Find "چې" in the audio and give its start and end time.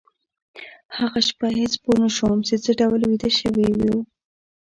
2.47-2.55